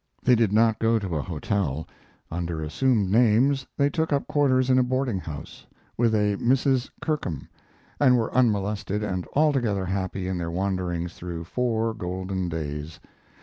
[0.23, 1.85] They did not go to a hotel.
[2.31, 6.89] Under assumed names they took up quarters in a boarding house, with a Mrs.
[7.03, 7.47] Kirkham,
[7.99, 12.99] and were unmolested and altogether happy in their wanderings through four golden days.